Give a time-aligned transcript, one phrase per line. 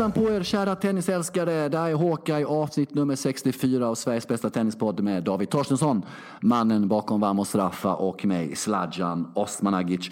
[0.00, 1.68] Hejsan på er kära tennisälskare.
[1.68, 6.02] Det här är Hawkeye avsnitt nummer 64 av Sveriges bästa tennispodd med David Torstensson,
[6.40, 10.10] mannen bakom Vamos Raffa och mig, Sladjan Osmanagic.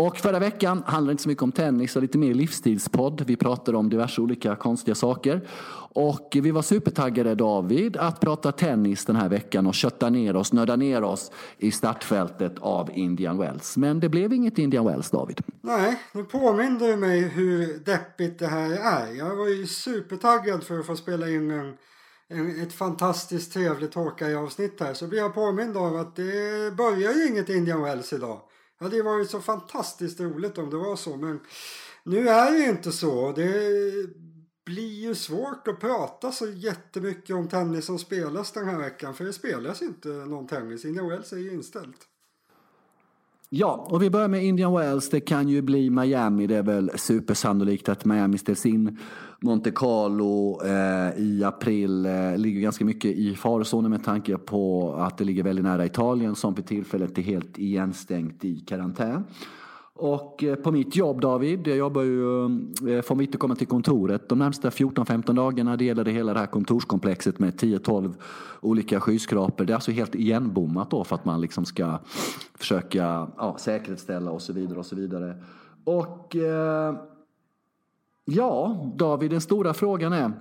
[0.00, 3.20] Och förra veckan handlade det inte så mycket om tennis och lite mer livsstilspodd.
[3.26, 5.48] Vi pratade om diverse olika konstiga saker.
[5.92, 10.52] Och vi var supertaggade David att prata tennis den här veckan och kötta ner oss,
[10.52, 13.76] nörda ner oss i startfältet av Indian Wells.
[13.76, 15.40] Men det blev inget Indian Wells David.
[15.60, 19.14] Nej, nu påminner du mig hur deppigt det här är.
[19.14, 21.74] Jag var ju supertaggad för att få spela in en,
[22.28, 24.94] en, ett fantastiskt trevligt Håkan-avsnitt här.
[24.94, 28.40] Så blir jag påmind av att det börjar ju inget Indian Wells idag.
[28.80, 31.16] Ja, det var ju så fantastiskt roligt om det var så.
[31.16, 31.40] Men
[32.04, 33.32] nu är det ju inte så.
[33.32, 33.46] Det
[34.66, 39.14] blir ju svårt att prata så jättemycket om tennis som spelas den här veckan.
[39.14, 40.84] För det spelas inte någon tennis.
[40.84, 42.06] Indian Wells är ju inställt.
[43.52, 45.10] Ja, och vi börjar med Indian Wells.
[45.10, 46.46] Det kan ju bli Miami.
[46.46, 48.98] Det är väl supersannolikt att Miami ställs in.
[49.40, 55.18] Monte Carlo eh, i april eh, ligger ganska mycket i farozonen med tanke på att
[55.18, 59.24] det ligger väldigt nära Italien som för tillfället är helt igenstängt i karantän.
[60.00, 62.44] Och eh, på mitt jobb David, jag jobbar ju,
[62.96, 65.76] eh, får vi inte komma till kontoret de närmsta 14-15 dagarna.
[65.76, 68.14] Det gäller det hela det här kontorskomplexet med 10-12
[68.60, 69.64] olika skyskrapor.
[69.64, 71.98] Det är alltså helt igenbommat då för att man liksom ska
[72.54, 75.34] försöka ja, säkerhetsställa och så vidare och så vidare.
[75.84, 76.94] Och eh,
[78.24, 80.32] ja, David, den stora frågan är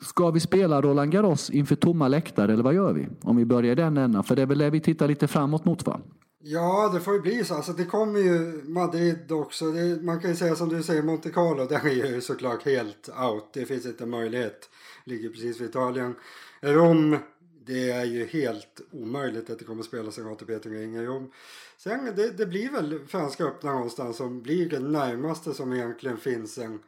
[0.00, 3.08] Ska vi spela Roland Garros inför tomma läktare eller vad gör vi?
[3.22, 5.64] Om vi börjar i den änden, för det är väl det vi tittar lite framåt
[5.64, 6.00] mot va?
[6.44, 7.54] Ja, det får ju bli så.
[7.54, 9.72] Alltså, det kommer ju Madrid också.
[9.72, 13.08] Det, man kan ju säga som du säger, Monte Carlo, den är ju såklart helt
[13.08, 13.50] out.
[13.52, 14.70] Det finns inte möjlighet.
[15.04, 16.14] Ligger precis vid Italien.
[16.60, 17.18] Rom,
[17.66, 21.30] det är ju helt omöjligt att det kommer spelas en ATP-turnering i Rom.
[21.76, 26.58] Sen det, det blir väl Franska öppna någonstans som blir det närmaste som egentligen finns
[26.58, 26.78] en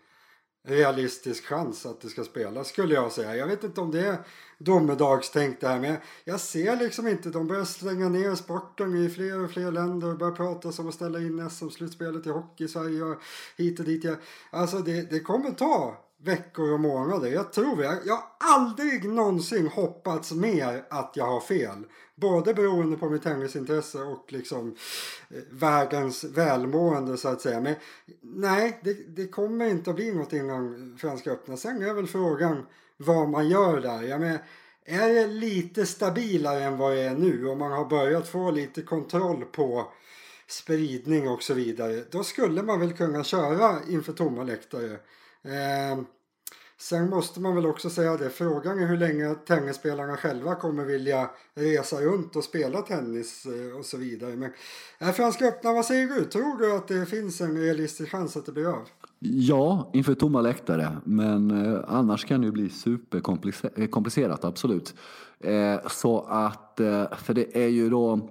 [0.67, 3.37] realistisk chans att det ska spelas skulle jag säga.
[3.37, 4.17] Jag vet inte om det är
[4.59, 9.45] domedagstänk det här men jag ser liksom inte, de börjar slänga ner sporten i fler
[9.45, 13.03] och fler länder och börjar prata om att ställa in SM-slutspelet i hockey i Sverige
[13.03, 13.17] och
[13.57, 14.07] hit och dit.
[14.51, 17.29] Alltså det, det kommer ta veckor och månader.
[17.29, 21.85] Jag tror jag, jag har aldrig någonsin hoppats mer att jag har fel.
[22.15, 24.77] Både beroende på mitt tennisintresse och liksom
[25.31, 27.61] eh, världens välmående så att säga.
[27.61, 27.75] Men
[28.21, 31.57] nej, det, det kommer inte att bli något innan Franska öppna.
[31.57, 34.03] Sen är väl frågan vad man gör där.
[34.03, 34.39] Jag menar,
[34.85, 38.83] är det lite stabilare än vad det är nu och man har börjat få lite
[38.83, 39.93] kontroll på
[40.47, 42.05] spridning och så vidare.
[42.11, 44.93] Då skulle man väl kunna köra inför tomma läktare.
[45.43, 45.99] Eh,
[46.85, 51.31] Sen måste man väl också säga det, frågan är hur länge tennisspelarna själva kommer vilja
[51.55, 54.37] resa runt och spela tennis eh, och så vidare.
[54.37, 54.53] Men
[54.99, 56.25] är Franska öppna, vad säger du?
[56.25, 58.89] Tror du att det finns en realistisk chans att det blir av?
[59.19, 60.97] Ja, inför tomma läktare.
[61.05, 64.95] Men eh, annars kan det ju bli superkomplicerat, eh, absolut.
[65.41, 68.29] Eh, så att, eh, för det är ju då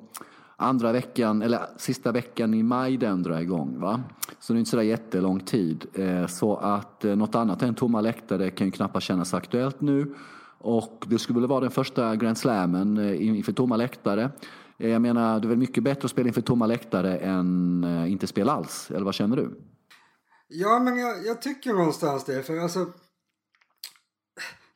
[0.63, 3.79] andra veckan, eller sista veckan i maj den drar igång.
[3.79, 4.01] Va?
[4.40, 5.85] Så det är inte sådär jättelång tid.
[5.94, 10.16] Eh, så att eh, något annat än tomma läktare kan ju knappast kännas aktuellt nu.
[10.59, 14.31] Och det skulle väl vara den första Grand Slammen eh, inför tomma läktare.
[14.78, 18.51] Jag menar, det är väl mycket bättre att spela inför tomma läktare än inte spela
[18.51, 18.91] alls.
[18.91, 19.59] Eller vad känner du?
[20.47, 22.44] Ja, men jag, jag tycker någonstans det.
[22.44, 22.85] För alltså,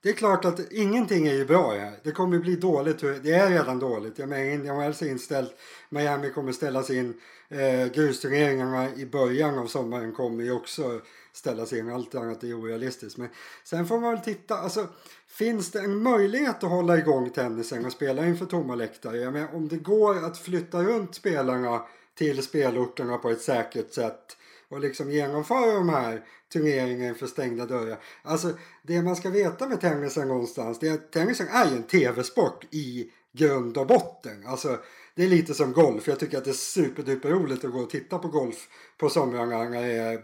[0.07, 1.93] det är klart att ingenting är ju bra här.
[2.03, 2.99] Det kommer bli dåligt.
[2.99, 4.19] Det är redan dåligt.
[4.19, 5.55] Jag menar, Indian är inställt.
[5.89, 7.13] Miami kommer ställas in.
[7.49, 11.01] Eh, grusturneringarna i början av sommaren kommer ju också
[11.33, 11.89] ställas in.
[11.89, 13.17] Allt annat är orealistiskt.
[13.17, 13.29] Men
[13.63, 14.57] sen får man väl titta.
[14.57, 14.87] Alltså,
[15.27, 19.17] finns det en möjlighet att hålla igång tennisen och spela inför tomma läktare?
[19.17, 21.81] Jag menar, om det går att flytta runt spelarna
[22.15, 24.36] till spelorterna på ett säkert sätt
[24.69, 27.99] och liksom genomföra de här turneringarna inför stängda dörrar.
[28.23, 28.53] Alltså
[28.83, 32.65] det man ska veta med tennisen någonstans det är att tennisen är ju en tv-sport
[32.71, 34.43] i grund och botten.
[34.47, 34.79] Alltså
[35.15, 36.07] det är lite som golf.
[36.07, 39.69] Jag tycker att det är superduper roligt att gå och titta på golf på somrarna
[39.69, 40.23] när eh, det eh, är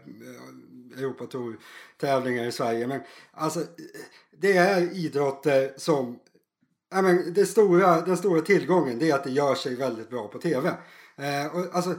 [0.97, 2.88] Europatour-tävlingar i Sverige.
[2.88, 3.01] Men
[3.31, 3.63] alltså
[4.38, 6.19] det är idrotter som
[6.94, 10.27] Ja, men det stora, den stora tillgången det är att det gör sig väldigt bra
[10.27, 10.69] på tv.
[11.15, 11.95] Eh, och, alltså,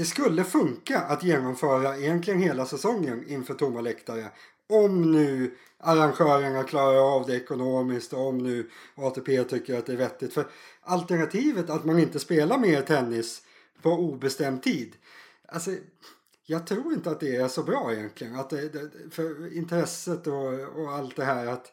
[0.00, 4.30] det skulle funka att genomföra egentligen hela säsongen inför tomma läktare.
[4.68, 9.96] Om nu arrangörerna klarar av det ekonomiskt och om nu ATP tycker att det är
[9.96, 10.34] vettigt.
[10.34, 10.46] För
[10.82, 13.42] alternativet att man inte spelar mer tennis
[13.82, 14.96] på obestämd tid.
[15.48, 15.70] Alltså,
[16.46, 18.34] jag tror inte att det är så bra egentligen.
[18.34, 21.46] Att det, för intresset och, och allt det här.
[21.46, 21.72] att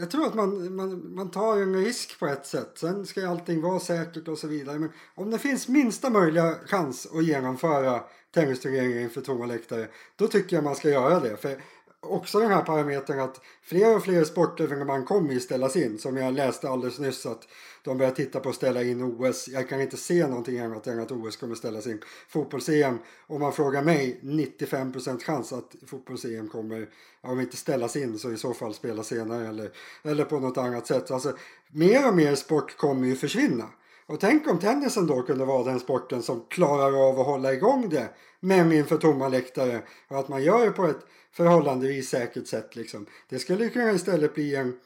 [0.00, 2.72] jag tror att man, man, man tar en risk på ett sätt.
[2.74, 4.78] Sen ska allting vara säkert och så vidare.
[4.78, 8.00] Men om det finns minsta möjliga chans att genomföra
[8.34, 9.88] tennisturneringen inför tomma läktare.
[10.16, 11.36] Då tycker jag man ska göra det.
[11.36, 11.62] För
[12.00, 15.98] också den här parametern att fler och fler sportevenemang kommer ju ställas in.
[15.98, 17.48] Som jag läste alldeles nyss att
[17.82, 19.48] de börjar titta på att ställa in OS.
[19.48, 22.00] Jag kan inte se någonting annat än att OS kommer ställas in.
[22.28, 26.88] Fotbolls-EM, om man frågar mig, 95% chans att fotbolls-EM kommer,
[27.20, 29.70] om inte ställas in så i så fall spela senare eller,
[30.02, 31.10] eller på något annat sätt.
[31.10, 31.36] Alltså,
[31.72, 33.68] mer och mer sport kommer ju försvinna.
[34.10, 37.88] Och tänk om tennisen då kunde vara den sporten som klarar av att hålla igång
[37.88, 38.08] det
[38.40, 43.06] men inför tomma läktare och att man gör det på ett förhållandevis säkert sätt liksom.
[43.28, 44.78] Det skulle kunna istället bli en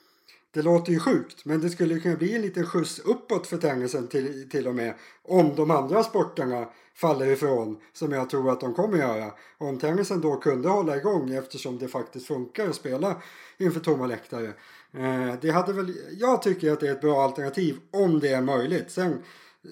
[0.51, 4.09] det låter ju sjukt, men det skulle kunna bli en liten skjuts uppåt för tennisen
[4.09, 8.75] till, till och med om de andra sporterna faller ifrån, som jag tror att de
[8.75, 9.33] kommer göra.
[9.59, 13.23] Om tennisen då kunde hålla igång eftersom det faktiskt funkar att spela
[13.59, 14.53] inför tomma läktare.
[14.97, 18.43] Eh, det hade väl, jag tycker att det är ett bra alternativ om det är
[18.43, 18.91] möjligt.
[18.91, 19.23] Sen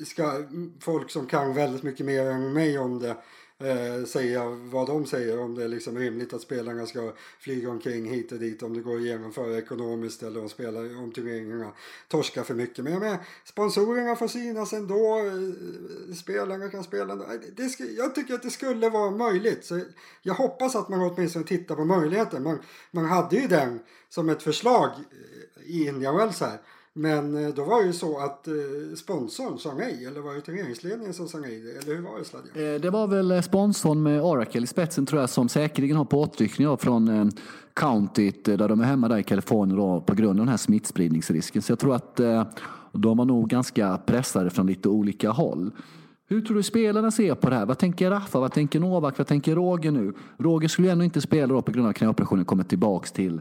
[0.04, 0.44] ska
[0.80, 3.16] folk som kan väldigt mycket mer än mig om det
[3.64, 8.10] eh, säga vad de säger om det är liksom rimligt att spelarna ska flyga omkring
[8.10, 11.72] hit och dit om det går att genomföra ekonomiskt eller om, spelar, om turneringarna
[12.08, 12.84] torskar för mycket.
[12.84, 17.26] Men jag menar, sponsorerna får synas ändå, eh, spelarna kan spela ändå.
[17.56, 19.64] Det ska, jag tycker att det skulle vara möjligt.
[19.64, 19.80] Så
[20.22, 22.42] jag hoppas att man åtminstone tittar på möjligheten.
[22.42, 22.58] Man,
[22.90, 26.58] man hade ju den som ett förslag eh, i Indian Wells här.
[26.94, 28.54] Men eh, då var det ju så att eh,
[28.96, 31.78] sponsorn sa nej, eller var det turneringsledningen som sa nej?
[31.82, 32.74] Eller hur var det Sladja?
[32.74, 36.76] Eh, det var väl sponsorn med Oracle i spetsen tror jag som säkerligen har påtryckningar
[36.76, 37.32] från
[37.74, 41.62] countyt där de är hemma där i Kalifornien då, på grund av den här smittspridningsrisken.
[41.62, 42.16] Så jag tror att
[42.92, 45.70] de var nog ganska pressade från lite olika håll.
[46.28, 47.66] Hur tror du spelarna ser på det här?
[47.66, 48.40] Vad tänker Raffa?
[48.40, 49.18] Vad tänker Novak?
[49.18, 50.12] Vad tänker Roger nu?
[50.38, 53.40] Roger skulle ju ändå inte spela då på grund av knäoperationen kommit tillbaks till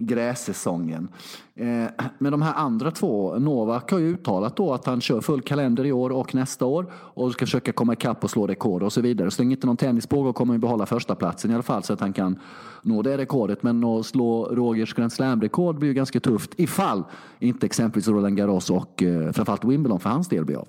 [0.00, 1.08] grässäsongen.
[1.54, 5.42] Eh, men de här andra två, Novak har ju uttalat då att han kör full
[5.42, 8.92] kalender i år och nästa år och ska försöka komma ikapp och slå rekord och
[8.92, 9.30] så vidare.
[9.30, 11.92] Så länge inte någon tennis pågår kommer han behålla första platsen i alla fall så
[11.92, 12.38] att han kan
[12.82, 13.62] nå det rekordet.
[13.62, 17.04] Men att slå Rogers Grand Slam-rekord blir ju ganska tufft ifall
[17.38, 20.68] inte exempelvis Roland Garros och eh, framförallt Wimbledon för hans del blir av.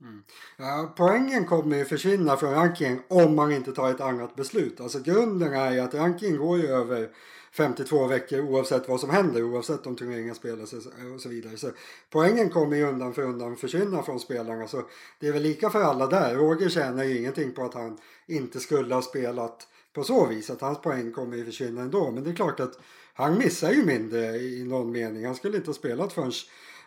[0.00, 0.22] Mm.
[0.58, 4.80] Ja, poängen kommer ju försvinna från rankingen om man inte tar ett annat beslut.
[4.80, 7.08] Alltså grunden är ju att rankingen går ju över
[7.56, 11.56] 52 veckor oavsett vad som händer, oavsett om turneringen spelas och så vidare.
[11.56, 11.70] Så
[12.10, 14.68] poängen kommer ju undan för undan försvinna från spelarna.
[14.68, 14.82] Så
[15.20, 16.34] det är väl lika för alla där.
[16.34, 20.50] Roger tjänar ju ingenting på att han inte skulle ha spelat på så vis.
[20.50, 22.10] Att hans poäng kommer ju försvinna ändå.
[22.10, 22.78] Men det är klart att
[23.14, 25.26] han missar ju mindre i någon mening.
[25.26, 26.32] Han skulle inte ha spelat förrän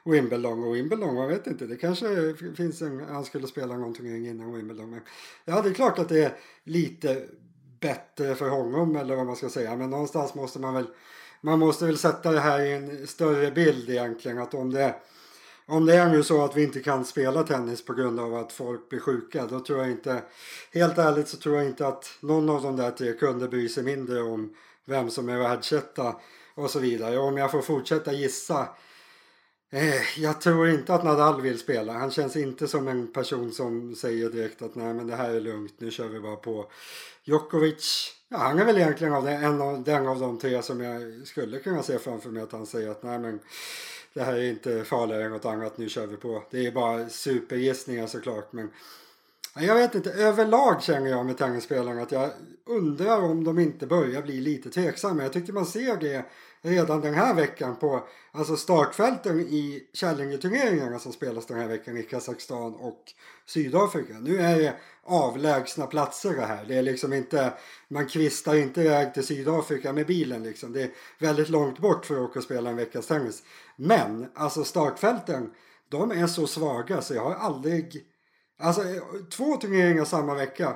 [0.06, 1.66] Wimbledon och Wimbledon, jag vet inte.
[1.66, 4.90] Det kanske finns en, han skulle spela någon turnering innan Wimbledon.
[4.90, 5.02] Men
[5.46, 7.28] ja, det är klart att det är lite
[7.80, 9.76] bättre för honom eller vad man ska säga.
[9.76, 10.86] Men någonstans måste man väl
[11.42, 14.38] man måste väl sätta det här i en större bild egentligen.
[14.38, 14.96] Att om det,
[15.66, 18.52] om det är nu så att vi inte kan spela tennis på grund av att
[18.52, 19.46] folk blir sjuka.
[19.46, 20.22] Då tror jag inte,
[20.74, 23.84] helt ärligt så tror jag inte att någon av de där tre kunde bry sig
[23.84, 24.56] mindre om
[24.86, 26.16] vem som är världsetta
[26.56, 27.18] och så vidare.
[27.18, 28.68] Om jag får fortsätta gissa
[29.72, 31.94] Eh, jag tror inte att Nadal vill spela.
[31.94, 35.40] Han känns inte som en person som säger direkt att nej men det här är
[35.40, 36.66] lugnt, nu kör vi bara på.
[37.24, 40.82] Djokovic, ja, han är väl egentligen av den, en av, den av de tre som
[40.82, 43.40] jag skulle kunna se framför mig att han säger att nej men
[44.14, 46.44] det här är inte farligare än något annat, nu kör vi på.
[46.52, 48.70] Det är bara supergissningar såklart men
[49.62, 52.30] jag vet inte, överlag känner jag med tennisspelarna att jag
[52.66, 55.24] undrar om de inte börjar bli lite tveksamma.
[55.24, 56.26] Jag tycker man ser det
[56.62, 62.04] redan den här veckan på alltså startfälten i Kärlingeturneringarna som spelas den här veckan i
[62.04, 63.04] Kazakstan och
[63.46, 64.14] Sydafrika.
[64.14, 66.66] Nu är det avlägsna platser det här.
[66.66, 67.54] Det är liksom inte,
[67.88, 70.74] man kvistar inte iväg till Sydafrika med bilen liksom.
[70.74, 73.44] Det är väldigt långt bort för att åka och spela en veckas tennis.
[73.76, 75.52] Men alltså startfälten,
[75.90, 78.06] de är så svaga så jag har aldrig
[78.60, 80.76] Alltså eh, två turneringar samma vecka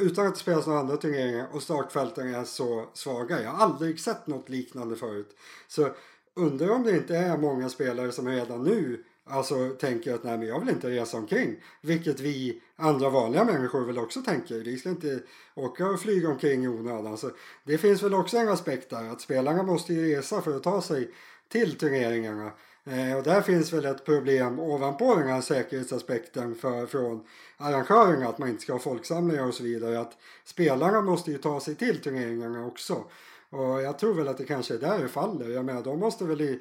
[0.00, 3.42] utan att det spelas några andra turneringar och startfälten är så svaga.
[3.42, 5.36] Jag har aldrig sett något liknande förut.
[5.68, 5.90] Så
[6.36, 10.48] undrar om det inte är många spelare som redan nu alltså tänker att nej men
[10.48, 11.62] jag vill inte resa omkring.
[11.82, 14.54] Vilket vi andra vanliga människor väl också tänker.
[14.54, 15.22] Vi ska inte
[15.54, 17.18] åka och flyga omkring i onödan.
[17.18, 17.30] Så
[17.64, 20.82] det finns väl också en aspekt där att spelarna måste ju resa för att ta
[20.82, 21.10] sig
[21.48, 22.52] till turneringarna.
[22.84, 27.24] Eh, och där finns väl ett problem ovanpå den här säkerhetsaspekten för, från
[27.56, 30.00] arrangörerna att man inte ska ha folksamlingar och så vidare.
[30.00, 33.04] Att spelarna måste ju ta sig till turneringarna också.
[33.50, 35.48] Och jag tror väl att det kanske är där det faller.
[35.48, 36.60] Jag menar, de måste väl i,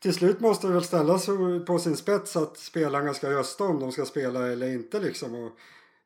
[0.00, 1.26] till slut måste det väl ställas
[1.66, 5.34] på sin spets att spelarna ska rösta om de ska spela eller inte liksom.
[5.34, 5.52] Och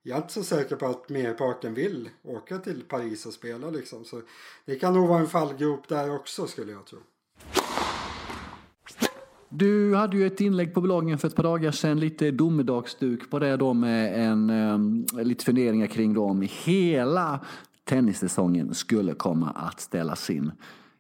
[0.03, 4.05] jag är inte så säker på att merparten vill åka till Paris och spela liksom.
[4.05, 4.23] Så
[4.65, 6.99] det kan nog vara en fallgrop där också skulle jag tro.
[9.57, 13.39] Du hade ju ett inlägg på bloggen för ett par dagar sedan, lite domedagsduk på
[13.39, 17.41] det då med en, um, lite funderingar kring då om hela
[17.85, 20.53] tennissäsongen skulle komma att ställas in.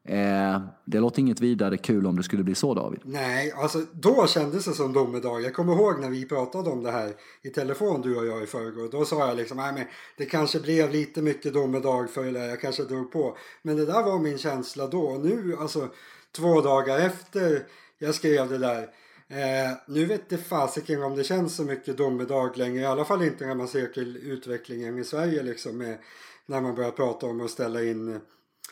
[0.08, 3.00] Eh, det låter inget vidare kul om det skulle bli så David.
[3.04, 5.40] Nej, alltså då kändes det som domedag.
[5.42, 8.46] Jag kommer ihåg när vi pratade om det här i telefon du och jag i
[8.46, 8.88] förrgår.
[8.92, 9.84] Då sa jag liksom, nej men
[10.16, 13.36] det kanske blev lite mycket domedag för det jag kanske drog på.
[13.62, 15.00] Men det där var min känsla då.
[15.00, 15.88] Och nu, alltså
[16.36, 17.66] två dagar efter
[17.98, 18.82] jag skrev det där.
[19.28, 22.82] Eh, nu vet det fasiken om det känns så mycket domedag längre.
[22.82, 25.78] I alla fall inte när man ser till utvecklingen i Sverige liksom.
[25.78, 25.98] Med,
[26.46, 28.20] när man börjar prata om att ställa in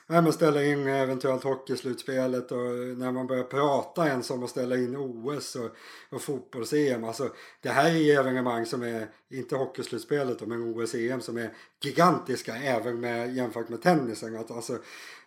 [0.06, 2.58] när man ställer in eventuellt hockeyslutspelet och
[2.96, 5.70] när man börjar prata ens om att ställa in OS och,
[6.10, 7.04] och fotbolls-EM.
[7.04, 13.00] Alltså, det här är evenemang som är, inte hockeyslutspelet men OS-EM som är gigantiska även
[13.00, 14.36] med, jämfört med tennisen.
[14.36, 14.78] Att, alltså,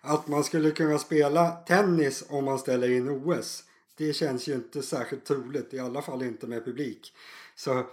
[0.01, 3.63] att man skulle kunna spela tennis om man ställer in OS.
[3.97, 7.13] Det känns ju inte särskilt troligt, i alla fall inte med publik.
[7.55, 7.85] Så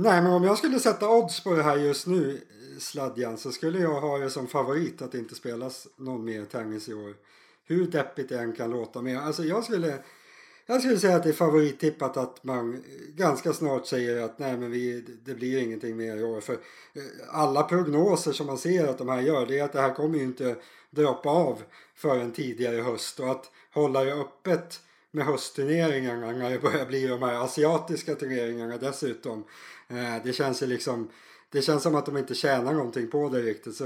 [0.00, 2.40] Nej, men om jag skulle sätta odds på det här just nu
[2.78, 6.88] sladjan så skulle jag ha det som favorit att det inte spelas någon mer tennis
[6.88, 7.14] i år.
[7.64, 9.02] Hur deppigt det än kan låta.
[9.02, 9.98] Men alltså jag skulle,
[10.66, 14.70] jag skulle säga att det är favorittippat att man ganska snart säger att nej men
[14.70, 16.40] vi, det blir ingenting mer i år.
[16.40, 19.80] För eh, alla prognoser som man ser att de här gör det är att det
[19.80, 20.56] här kommer ju inte
[20.90, 21.62] droppa av
[21.94, 23.20] förrän tidigare höst.
[23.20, 24.80] Och att hålla det öppet
[25.10, 29.44] med höstturneringarna när det börjar bli de här asiatiska turneringarna dessutom.
[29.88, 31.10] Eh, det känns ju liksom
[31.50, 33.76] det känns som att de inte tjänar någonting på det riktigt.
[33.76, 33.84] Så,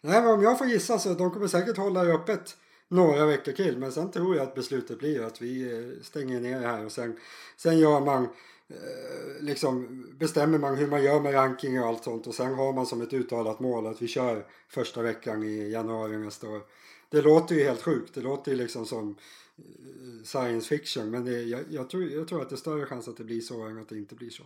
[0.00, 2.56] nej, men om jag får gissa så de kommer säkert hålla det öppet
[2.88, 3.78] några veckor till.
[3.78, 6.92] Men sen tror jag att beslutet blir att vi eh, stänger ner det här och
[6.92, 7.16] sen,
[7.56, 8.28] sen gör man
[8.68, 12.72] eh, liksom bestämmer man hur man gör med ranking och allt sånt och sen har
[12.72, 16.62] man som ett uttalat mål att vi kör första veckan i januari nästa år.
[17.08, 18.14] Det låter ju helt sjukt.
[18.14, 19.16] Det låter ju liksom som
[19.58, 23.08] eh, science fiction men det, jag, jag, tror, jag tror att det är större chans
[23.08, 24.42] att det blir så än att det inte blir så.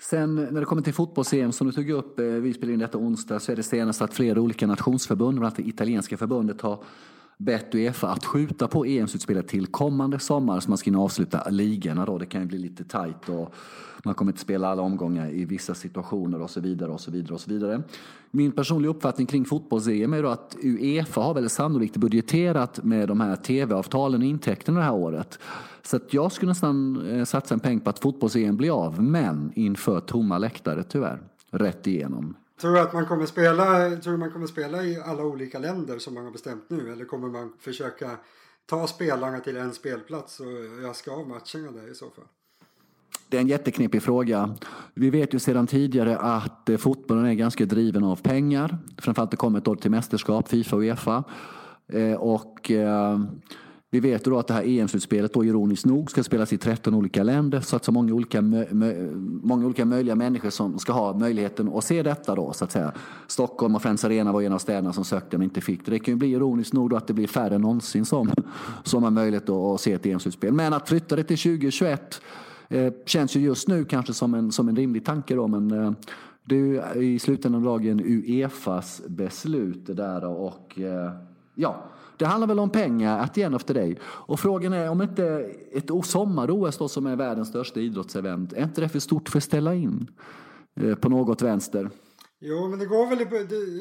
[0.00, 2.98] Sen när det kommer till fotbolls-EM som du tog upp, eh, vi spelar in detta
[2.98, 6.84] onsdag, så är det senast att flera olika nationsförbund, bland annat det italienska förbundet, har
[7.40, 12.06] bett Uefa att skjuta på EM-slutspelet till kommande sommar så man ska kunna avsluta ligorna
[12.06, 12.18] då.
[12.18, 13.54] Det kan ju bli lite tajt och
[14.04, 17.34] man kommer inte spela alla omgångar i vissa situationer och så vidare och så vidare
[17.34, 17.82] och så vidare.
[18.30, 23.20] Min personliga uppfattning kring fotbolls-EM är då att Uefa har väl sannolikt budgeterat med de
[23.20, 25.38] här tv-avtalen och intäkterna det här året.
[25.82, 29.52] Så att jag skulle nästan eh, satsa en peng på att fotbolls-EM blir av, men
[29.54, 31.20] inför tomma läktare tyvärr.
[31.50, 32.34] Rätt igenom.
[32.60, 36.14] Tror du att man kommer spela, tror man kommer spela i alla olika länder som
[36.14, 36.92] man har bestämt nu?
[36.92, 38.10] Eller kommer man försöka
[38.66, 42.24] ta spelarna till en spelplats och raska av matcherna där i så fall?
[43.28, 44.54] Det är en jätteknepig fråga.
[44.94, 48.78] Vi vet ju sedan tidigare att eh, fotbollen är ganska driven av pengar.
[48.98, 51.24] Framförallt det kommer ett år till mästerskap, Fifa och Uefa.
[51.88, 53.20] Eh, och eh,
[53.92, 57.22] vi vet då att det här EM-slutspelet då ironiskt nog ska spelas i 13 olika
[57.22, 58.42] länder så att så många olika,
[59.42, 62.92] många olika möjliga människor som ska ha möjligheten att se detta då så att säga.
[63.26, 65.90] Stockholm och Friends Arena var en av städerna som sökte men inte fick det.
[65.90, 68.30] Det kan ju bli ironiskt nog då att det blir färre än någonsin som,
[68.82, 70.52] som har möjlighet att se ett EM-slutspel.
[70.52, 72.20] Men att flytta det till 2021
[72.68, 75.92] eh, känns ju just nu kanske som en, som en rimlig tanke då men eh,
[76.44, 81.12] det är ju eh, i slutändan av dagen Uefas beslut det där och eh,
[81.54, 81.84] ja
[82.20, 83.98] det handlar väl om pengar att igen efter dig.
[84.02, 88.88] Och frågan är om inte ett sommar-OS som är världens största idrottsevent, är inte det
[88.88, 90.10] för stort för att ställa in
[90.80, 91.90] eh, på något vänster?
[92.40, 93.26] Jo men, det går väl,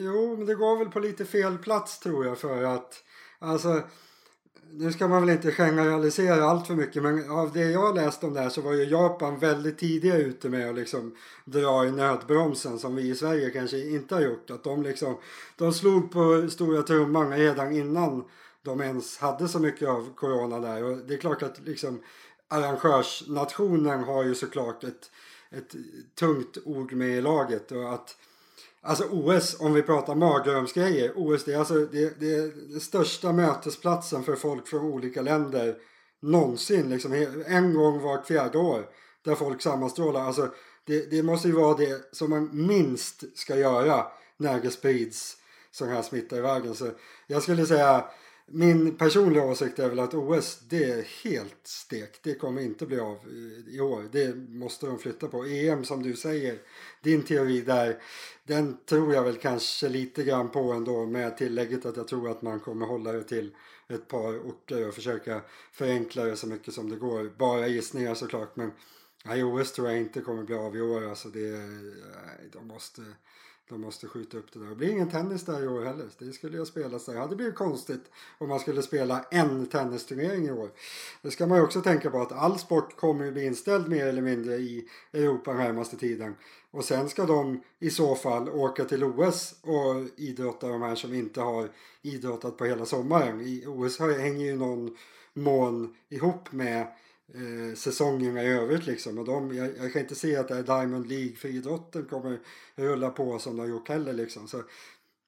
[0.03, 2.93] jo, men det går väl på lite fel plats tror jag för att
[3.39, 3.81] alltså
[4.71, 8.33] nu ska man väl inte generalisera allt för mycket men av det jag läste om
[8.33, 12.79] det här så var ju Japan väldigt tidiga ute med att liksom dra i nödbromsen
[12.79, 14.49] som vi i Sverige kanske inte har gjort.
[14.49, 15.17] Att de liksom,
[15.55, 18.23] de slog på stora trumman redan innan
[18.61, 22.01] de ens hade så mycket av corona där och det är klart att liksom
[22.47, 25.11] arrangörsnationen har ju såklart ett,
[25.51, 25.75] ett
[26.19, 28.15] tungt ord med i laget och att
[28.81, 31.13] Alltså OS, om vi pratar mardrömsgrejer.
[31.15, 35.75] OS det är alltså det, det är den största mötesplatsen för folk från olika länder
[36.21, 36.89] någonsin.
[36.89, 37.13] Liksom,
[37.47, 38.85] en gång vart fjärde år.
[39.25, 40.21] Där folk sammanstrålar.
[40.21, 40.53] Alltså,
[40.85, 44.05] det, det måste ju vara det som man minst ska göra
[44.37, 45.37] när det sprids
[45.71, 46.75] sån här smitta i vägen.
[46.75, 46.87] Så
[47.27, 48.05] jag skulle säga
[48.51, 52.23] min personliga åsikt är väl att OS det är helt stekt.
[52.23, 53.17] Det kommer inte bli av
[53.67, 54.09] i år.
[54.11, 55.45] Det måste de flytta på.
[55.45, 56.59] EM som du säger,
[57.01, 58.01] din teori där,
[58.43, 62.41] den tror jag väl kanske lite grann på ändå med tillägget att jag tror att
[62.41, 63.55] man kommer hålla det till
[63.87, 65.41] ett par orter och försöka
[65.71, 67.31] förenkla det så mycket som det går.
[67.37, 68.71] Bara gissningar såklart men
[69.25, 71.09] nej, OS tror jag inte kommer bli av i år.
[71.09, 71.51] Alltså det,
[72.53, 73.01] de måste
[73.69, 74.67] de måste skjuta upp det där.
[74.67, 76.05] Det blir ingen tennis där i år heller.
[76.17, 77.13] Det skulle jag spela där.
[77.13, 80.69] Det hade blivit konstigt om man skulle spela en tennisturnering i år.
[81.21, 84.05] Det ska man ju också tänka på att all sport kommer ju bli inställd mer
[84.05, 86.35] eller mindre i Europa närmaste tiden.
[86.71, 91.13] Och sen ska de i så fall åka till OS och idrotta de här som
[91.13, 91.69] inte har
[92.01, 93.41] idrottat på hela sommaren.
[93.41, 94.97] I OS hänger ju någon
[95.33, 96.87] mån ihop med
[97.33, 99.17] eh, säsongerna i övrigt liksom.
[99.17, 102.39] Och de, jag, jag, kan inte se att det är Diamond League för idrotten kommer
[102.75, 104.47] rulla på som de har gjort heller liksom.
[104.47, 104.63] Så,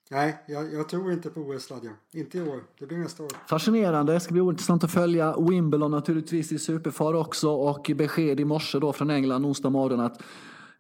[0.10, 1.94] nej, jag, jag tror inte på OS-sladjan.
[2.14, 2.64] Inte i år.
[2.80, 3.32] Det blir nästa år.
[3.48, 4.14] Fascinerande.
[4.14, 7.50] Det ska bli intressant att följa Wimbledon naturligtvis i superfar också.
[7.50, 10.22] Och besked i morse då från England onsdag morgon att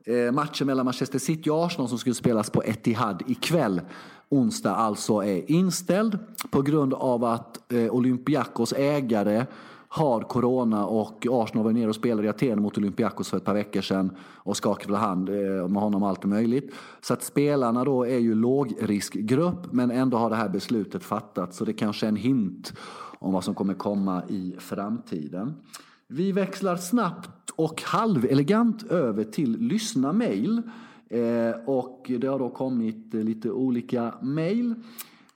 [0.06, 3.82] eh, matchen mellan Manchester City och Arsenal som skulle spelas på Etihad ikväll
[4.32, 6.20] onsdag alltså är inställd
[6.52, 9.46] på grund av att eh, Olympiakos ägare
[9.94, 13.54] har corona och Arsenal var nere och spelade i Aten mot Olympiakos för ett par
[13.54, 16.74] veckor sedan och skakade hand eh, med honom allt möjligt.
[17.02, 21.66] Så att spelarna då är ju lågriskgrupp men ändå har det här beslutet fattats så
[21.66, 22.74] det kanske är en hint
[23.20, 25.54] om vad som kommer komma i framtiden.
[26.08, 30.62] Vi växlar snabbt och halvelegant över till lyssna-mail.
[31.10, 34.74] Eh, och det har då kommit lite olika mail.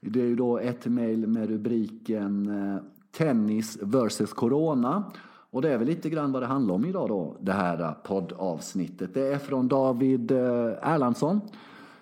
[0.00, 2.82] Det är ju då ett mail med rubriken eh,
[3.16, 5.04] Tennis versus Corona.
[5.50, 9.14] Och det är väl lite grann vad det handlar om idag då, det här poddavsnittet.
[9.14, 10.38] Det är från David eh,
[10.82, 11.40] Erlandsson.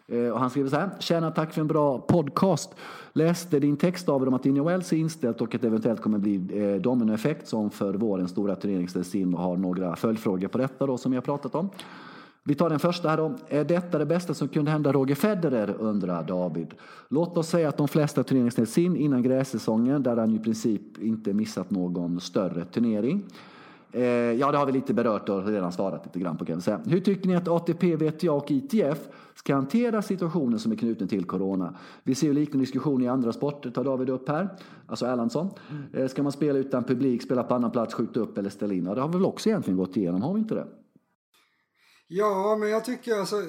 [0.08, 0.90] Eh, och han skriver så här.
[0.98, 2.74] Tjena, tack för en bra podcast.
[3.12, 6.18] Läste din text av om att Indian Wells är inställt och att det eventuellt kommer
[6.18, 10.58] bli eh, dominoeffekt som för vårens stora turnering ställs in och har några följdfrågor på
[10.58, 11.70] detta då som vi har pratat om.
[12.46, 13.34] Vi tar den första här då.
[13.48, 15.74] Är detta det bästa som kunde hända Roger Federer?
[15.78, 16.74] undrar David.
[17.08, 20.98] Låt oss säga att de flesta turneringar ställs in innan grässäsongen där han i princip
[20.98, 23.22] inte missat någon större turnering.
[23.92, 26.80] Eh, ja, det har vi lite berört och redan svarat lite grann på kan säga.
[26.86, 28.98] Hur tycker ni att ATP, VTA och ITF
[29.34, 31.74] ska hantera situationen som är knuten till corona?
[32.02, 34.48] Vi ser ju liknande diskussioner i andra sporter, tar David upp här,
[34.86, 35.50] alltså Erlandsson.
[35.92, 36.08] Mm.
[36.08, 38.84] Ska man spela utan publik, spela på annan plats, skjuta upp eller ställa in?
[38.84, 40.66] Ja, det har vi väl också egentligen gått igenom, har vi inte det?
[42.06, 43.42] Ja, men jag tycker alltså...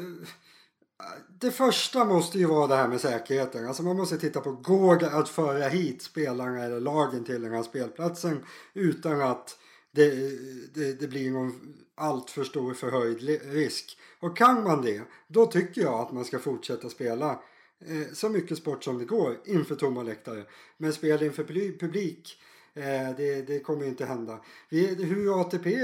[1.40, 3.68] Det första måste ju vara det här med säkerheten.
[3.68, 7.54] Alltså man måste titta på, går det att föra hit spelarna eller lagen till den
[7.54, 9.58] här spelplatsen utan att
[9.92, 10.10] det,
[10.74, 13.98] det, det blir någon alltför stor förhöjd risk.
[14.20, 17.32] Och kan man det, då tycker jag att man ska fortsätta spela
[17.86, 20.44] eh, så mycket sport som det går inför tomma läktare.
[20.78, 21.44] Men spel inför
[21.80, 22.42] publik
[22.76, 24.40] Eh, det, det, kommer inte hända.
[24.70, 25.80] Vi, hur ATP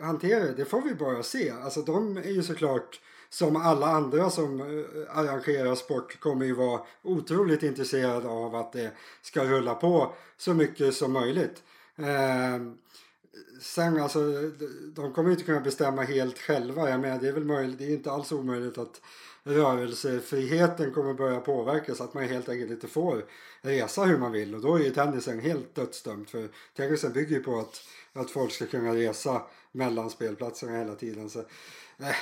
[0.00, 1.50] hanterar det, det får vi bara se.
[1.50, 6.80] Alltså de är ju såklart som alla andra som eh, arrangerar sport kommer ju vara
[7.02, 8.90] otroligt intresserade av att det
[9.22, 11.62] ska rulla på så mycket som möjligt.
[11.96, 12.60] Eh,
[13.60, 14.20] Sen alltså,
[14.94, 16.90] de kommer inte kunna bestämma helt själva.
[16.90, 19.00] Jag menar, det är väl möjligt, det är inte alls omöjligt att
[19.42, 22.00] rörelsefriheten kommer börja påverkas.
[22.00, 23.24] Att man helt enkelt inte får
[23.60, 24.54] resa hur man vill.
[24.54, 26.28] Och då är ju tennisen helt dödsdömd.
[26.28, 31.30] För tennisen bygger ju på att, att folk ska kunna resa mellan spelplatserna hela tiden.
[31.30, 31.38] Så,
[31.98, 32.16] eh,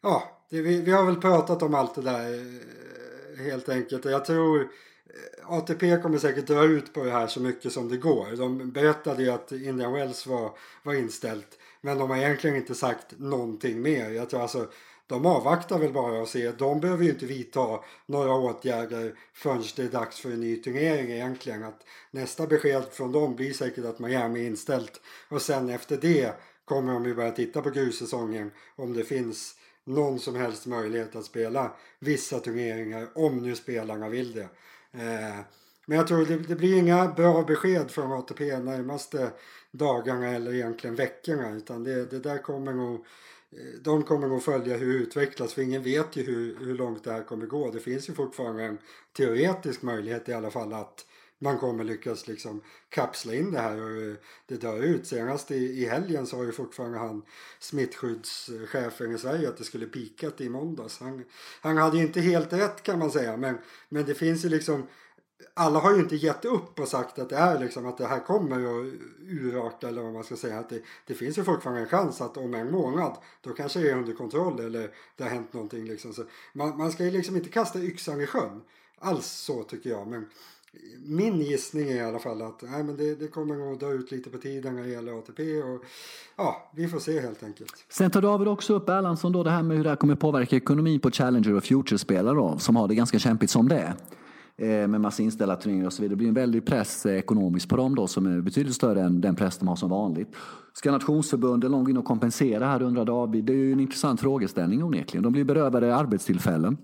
[0.00, 4.04] ja, det, vi, vi har väl pratat om allt det där eh, helt enkelt.
[4.04, 4.68] Jag tror
[5.12, 8.36] Eh, ATP kommer säkert dra ut på det här så mycket som det går.
[8.36, 10.50] De berättade ju att Indian Wells var,
[10.82, 11.58] var inställt.
[11.80, 14.10] Men de har egentligen inte sagt någonting mer.
[14.10, 14.68] Jag tror alltså
[15.06, 16.52] de avvaktar väl bara och ser.
[16.52, 21.10] De behöver ju inte vidta några åtgärder förrän det är dags för en ny turnering
[21.10, 21.64] egentligen.
[21.64, 25.00] Att nästa besked från dem blir säkert att Miami är inställt.
[25.28, 30.18] Och sen efter det kommer de ju börja titta på grussäsongen om det finns någon
[30.18, 34.48] som helst möjlighet att spela vissa turneringar om nu spelarna vill det.
[34.92, 35.40] Eh,
[35.86, 39.30] men jag tror det, det blir inga bra besked från ATP närmaste
[39.70, 42.94] dagarna eller egentligen veckorna utan det, det där kommer nog
[43.50, 47.04] eh, de kommer nog följa hur det utvecklas för ingen vet ju hur, hur långt
[47.04, 47.70] det här kommer gå.
[47.70, 48.78] Det finns ju fortfarande en
[49.12, 51.06] teoretisk möjlighet i alla fall att
[51.42, 54.14] man kommer lyckas liksom kapsla in det här och eh,
[54.46, 55.06] det dör ut.
[55.06, 57.22] Senast i, i helgen sa ju fortfarande han
[57.58, 61.00] smittskyddschefen i Sverige att det skulle pikat i måndags.
[61.00, 61.24] Han,
[61.60, 64.86] han hade ju inte helt rätt kan man säga men, men det finns ju liksom
[65.54, 68.20] alla har ju inte gett upp och sagt att det är liksom att det här
[68.20, 70.58] kommer att urarta eller vad man ska säga.
[70.58, 73.90] Att det, det finns ju fortfarande en chans att om en månad då kanske det
[73.90, 76.12] är under kontroll eller det har hänt någonting liksom.
[76.12, 78.62] Så man, man ska ju liksom inte kasta yxan i sjön.
[78.98, 80.06] Alls så tycker jag.
[80.06, 80.26] Men
[81.04, 84.10] min gissning är i alla fall att nej, men det, det kommer nog dra ut
[84.12, 85.62] lite på tiden när det gäller ATP.
[85.62, 85.84] Och,
[86.36, 87.72] ja, vi får se helt enkelt.
[87.88, 90.56] Sen tar David också upp Erlandsson då det här med hur det här kommer påverka
[90.56, 93.94] ekonomin på Challenger och Future-spelare som har det ganska kämpigt som det är.
[94.56, 96.12] Eh, med massa inställda turneringar och så vidare.
[96.12, 99.20] Det blir en väldig press eh, ekonomiskt på dem då som är betydligt större än
[99.20, 100.28] den press de har som vanligt.
[100.72, 103.44] Ska nationsförbunden långt gå in och kompensera här undrar David?
[103.44, 105.22] Det är ju en intressant frågeställning onekligen.
[105.22, 106.76] De blir berövade arbetstillfällen.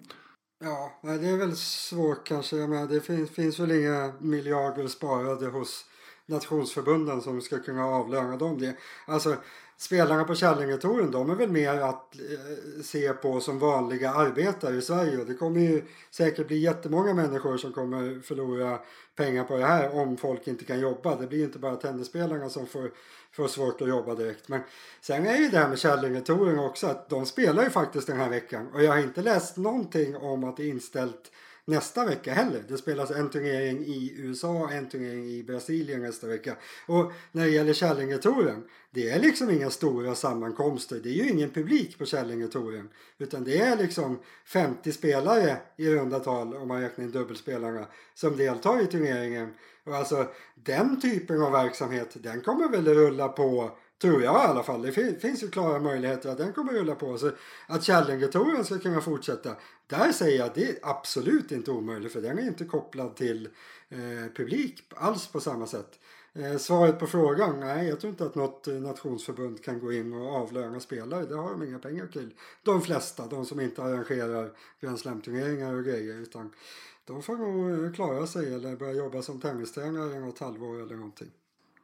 [0.61, 2.57] Ja, det är väl svårt kanske.
[2.57, 5.85] Jag menar det finns, finns väl inga miljarder sparade hos
[6.29, 8.77] nationsförbunden som ska kunna avlöna dem det.
[9.07, 9.37] Alltså
[9.77, 14.83] spelarna på Kärlingetouren de är väl mer att eh, se på som vanliga arbetare i
[14.83, 15.25] Sverige.
[15.25, 18.79] Det kommer ju säkert bli jättemånga människor som kommer förlora
[19.17, 21.17] pengar på det här om folk inte kan jobba.
[21.17, 22.91] Det blir inte bara tennisspelarna som får,
[23.33, 24.49] får svårt att jobba direkt.
[24.49, 24.61] Men
[25.01, 28.31] sen är ju det här med Kärlingetouren också att de spelar ju faktiskt den här
[28.31, 31.33] veckan och jag har inte läst någonting om att det är inställt
[31.69, 32.65] nästa vecka heller.
[32.69, 36.57] Det spelas en turnering i USA, och en turnering i Brasilien nästa vecka.
[36.87, 41.01] Och när det gäller Kärlingetouren, det är liksom inga stora sammankomster.
[41.03, 42.89] Det är ju ingen publik på Kärlingetouren.
[43.19, 48.37] Utan det är liksom 50 spelare i runda tal, om man räknar in dubbelspelarna, som
[48.37, 49.55] deltar i turneringen.
[49.85, 54.63] Och alltså den typen av verksamhet, den kommer väl rulla på Tror jag i alla
[54.63, 54.83] fall.
[54.83, 57.19] Det finns ju klara möjligheter att den kommer rulla på.
[57.19, 57.31] Så
[57.67, 59.57] att Kärringetoren ska kunna fortsätta.
[59.87, 62.13] Där säger jag att det är absolut inte omöjligt.
[62.13, 63.49] För den är inte kopplad till
[63.89, 65.99] eh, publik alls på samma sätt.
[66.33, 70.13] Eh, svaret på frågan, nej jag tror inte att något eh, nationsförbund kan gå in
[70.13, 71.27] och avlöna spelare.
[71.27, 72.35] Det har de inga pengar till.
[72.63, 76.15] De flesta, de som inte arrangerar Grand Slam-turneringar och grejer.
[76.15, 76.55] Utan
[77.05, 80.97] de får nog eh, klara sig eller börja jobba som tennistränare i något halvår eller
[80.97, 81.31] någonting.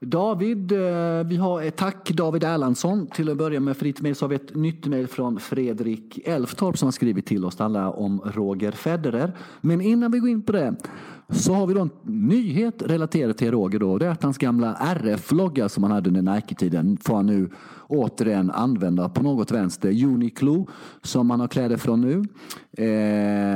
[0.05, 0.79] David, eh,
[1.27, 4.29] vi har ett tack David Erlandsson till att börja med för ditt mejl så har
[4.29, 7.57] vi ett nytt mejl från Fredrik Elftorp som har skrivit till oss.
[7.57, 9.33] Det handlar om Roger Federer.
[9.61, 10.77] Men innan vi går in på det
[11.35, 13.99] så har vi då en nyhet relaterad till Roger då.
[13.99, 17.51] Det är att hans gamla RF-logga som han hade under Nike-tiden får han nu
[17.87, 20.05] återigen använda på något vänster.
[20.05, 20.69] Uniqlo
[21.03, 22.25] som han har kläder från nu.
[22.79, 22.87] Eh,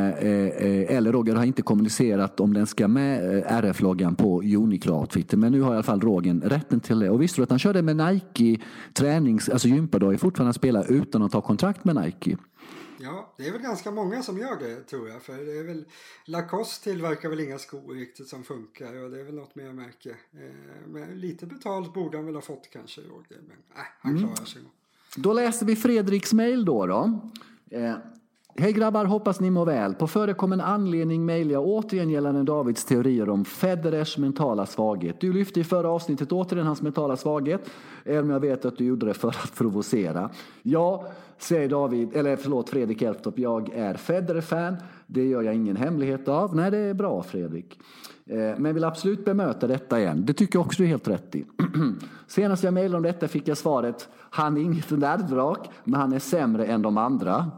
[0.08, 5.36] eh, eh eller Roger har inte kommunicerat om den ska med eh, RF-loggan på Uniqlo-outfiten.
[5.36, 7.10] Men nu har i alla fall Roger rätten till det.
[7.10, 8.64] Och visste du att han körde med Nike
[8.94, 12.36] tränings, alltså gympadojor fortfarande spelar utan att ta kontrakt med Nike?
[13.00, 15.22] Ja, det är väl ganska många som gör det tror jag.
[15.22, 15.84] För det är väl
[16.24, 20.10] Lacoste tillverkar väl inga skor riktigt som funkar och det är väl något mer märke.
[20.10, 23.40] Eh, men lite betalt borde han väl ha fått kanske Roger.
[23.48, 24.22] Men äh, han mm.
[24.22, 24.46] klarar mm.
[24.46, 24.70] sig nog.
[25.16, 26.86] Då läser vi Fredriks mejl då.
[26.86, 27.20] då.
[27.70, 27.96] Eh,
[28.60, 29.94] Hej grabbar, hoppas ni mår väl.
[29.94, 35.20] På förekommen anledning mejlar jag återigen gällande Davids teorier om Federers mentala svaghet.
[35.20, 37.70] Du lyfte i förra avsnittet återigen hans mentala svaghet,
[38.04, 40.30] även om jag vet att du gjorde det för att provocera.
[40.62, 41.06] Ja,
[41.38, 44.76] säger David, eller förlåt Fredrik Elftorp, jag är Federer-fan.
[45.06, 46.56] Det gör jag ingen hemlighet av.
[46.56, 47.78] Nej, det är bra Fredrik.
[48.26, 50.24] Eh, men vill absolut bemöta detta igen.
[50.26, 51.44] Det tycker jag också du är helt rätt i.
[52.26, 56.18] Senast jag mejlade om detta fick jag svaret, han är inget närvrak, men han är
[56.18, 57.50] sämre än de andra.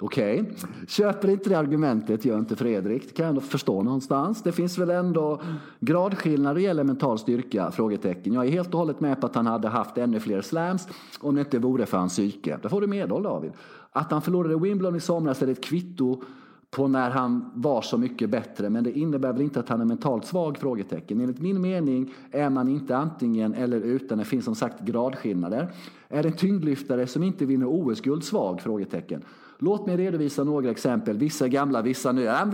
[0.00, 0.54] Okej, okay.
[0.86, 3.02] köper inte det argumentet, gör inte Fredrik.
[3.08, 4.42] Det kan jag ändå förstå någonstans.
[4.42, 5.40] Det finns väl ändå
[5.80, 7.70] gradskillnader när det gäller mental styrka?
[7.70, 8.32] Frågetecken.
[8.32, 10.88] Jag är helt och hållet med på att han hade haft ännu fler slams
[11.20, 12.58] om det inte vore för hans psyke.
[12.62, 13.52] Det får du medhåll David.
[13.92, 16.22] Att han förlorade Wimbledon i somras är ett kvitto
[16.70, 18.70] på när han var så mycket bättre.
[18.70, 20.58] Men det innebär väl inte att han är mentalt svag?
[20.58, 21.20] Frågetecken.
[21.20, 24.18] Enligt min mening är man inte antingen eller utan.
[24.18, 25.72] Det finns som sagt gradskillnader.
[26.08, 28.60] Är en tyngdlyftare som inte vinner OS-guld svag?
[28.60, 29.22] Frågetecken.
[29.58, 31.18] Låt mig redovisa några exempel.
[31.18, 32.44] Vissa gamla, vissa nya.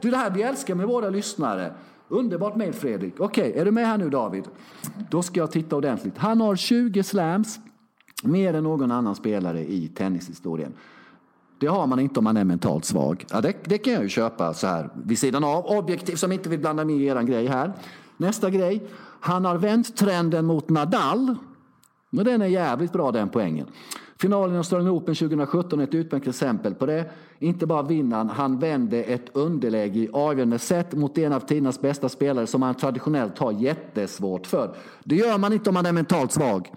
[0.00, 1.72] Du, det här vi älskar med våra lyssnare.
[2.08, 3.14] Underbart mejl Fredrik.
[3.20, 4.44] Okej, okay, är du med här nu David?
[5.10, 6.18] Då ska jag titta ordentligt.
[6.18, 7.58] Han har 20 slams.
[8.22, 10.72] Mer än någon annan spelare i tennishistorien.
[11.58, 13.24] Det har man inte om man är mentalt svag.
[13.30, 15.66] Ja, det, det kan jag ju köpa så här vid sidan av.
[15.66, 17.72] Objektiv som inte vill blanda med i eran grej här.
[18.16, 18.86] Nästa grej.
[19.20, 21.36] Han har vänt trenden mot Nadal.
[22.10, 23.66] Men den är jävligt bra den poängen.
[24.20, 27.10] Finalen i Australian Open 2017 är ett utmärkt exempel på det.
[27.38, 31.80] Inte bara vinner han, han vände ett underläge i avgörande set mot en av tidernas
[31.80, 34.74] bästa spelare som han traditionellt har jättesvårt för.
[35.04, 36.72] Det gör man inte om man är mentalt svag.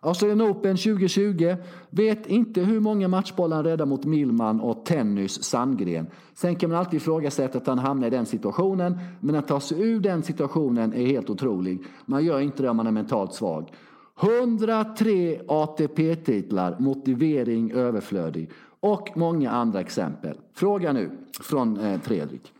[0.00, 1.56] Australian Open 2020.
[1.90, 6.06] Vet inte hur många matchbollar han räddar mot Millman och Tennys Sandgren.
[6.34, 8.98] Sen kan man alltid ifrågasätta att han hamnar i den situationen.
[9.20, 11.84] Men att ta sig ur den situationen är helt otrolig.
[12.04, 13.70] Man gör inte det om man är mentalt svag.
[14.20, 18.50] 103 ATP-titlar, motivering överflödig
[18.80, 20.38] och många andra exempel.
[20.54, 22.52] Fråga nu från eh, Fredrik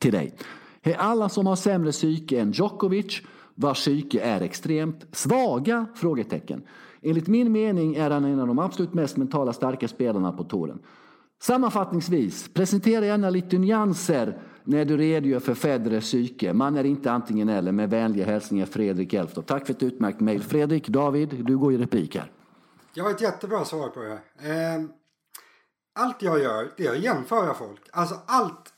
[0.00, 0.34] till dig.
[0.82, 3.22] Är alla som har sämre psyke än Djokovic,
[3.54, 5.86] vars psyke är extremt svaga?
[5.94, 6.62] Frågetecken.
[7.02, 10.78] Enligt min mening är han en av de absolut mest mentala starka spelarna på touren.
[11.42, 14.38] Sammanfattningsvis, presentera gärna lite nyanser
[14.70, 16.52] när du redogör för Federers psyke.
[16.52, 17.72] Man är inte antingen eller.
[17.72, 19.46] Med vänliga hälsningar Fredrik Elftorp.
[19.46, 20.42] Tack för ett utmärkt mejl.
[20.42, 22.32] Fredrik, David, du går i replik här.
[22.94, 24.18] Jag har ett jättebra svar på det
[24.50, 24.90] ehm,
[25.94, 27.80] allt jag gör, det är att jämföra folk.
[27.90, 28.72] Alltså allt,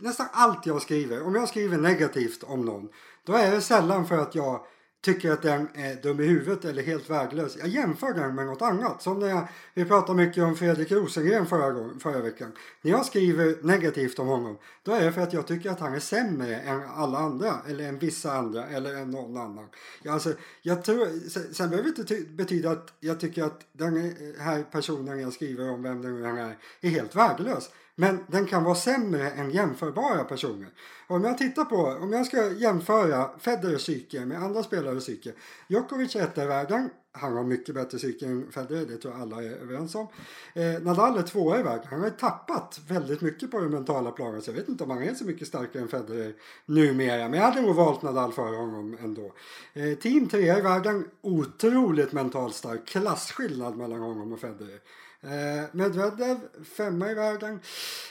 [0.00, 1.26] nästan allt jag skriver.
[1.26, 2.88] Om jag skriver negativt om någon,
[3.24, 4.60] då är det sällan för att jag
[5.06, 7.56] tycker att den är dum i huvudet eller helt värdelös.
[7.56, 9.02] Jag jämför den med något annat.
[9.02, 12.52] Som när jag, vi pratade mycket om Fredrik Rosengren förra, gång, förra veckan.
[12.82, 15.94] När jag skriver negativt om honom då är det för att jag tycker att han
[15.94, 19.68] är sämre än alla andra eller än vissa andra eller än någon annan.
[20.02, 24.14] Jag, alltså, jag tror, sen, sen behöver det inte betyda att jag tycker att den
[24.38, 27.70] här personen jag skriver om, vem det nu är, är helt värdelös.
[27.98, 30.68] Men den kan vara sämre än jämförbara personer.
[31.06, 35.32] Om jag tittar på, om jag ska jämföra Federers psyke med andra spelares psyke.
[35.68, 36.90] Djokovic är etta i världen.
[37.12, 40.06] Han har mycket bättre psyke än Federer, det tror jag alla är överens om.
[40.54, 41.86] Eh, Nadal är tvåa i världen.
[41.90, 44.44] Han har tappat väldigt mycket på det mentala planet.
[44.44, 46.34] Så jag vet inte om han är så mycket starkare än Federer
[46.66, 47.28] numera.
[47.28, 49.32] Men jag hade nog valt Nadal före honom ändå.
[49.74, 51.08] Eh, team trea i världen.
[51.20, 52.86] Otroligt mentalt stark.
[52.86, 54.80] Klasskillnad mellan honom och Federer.
[55.20, 57.60] Eh, Medvedev, femma i världen.